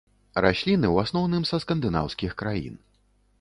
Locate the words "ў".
0.91-0.95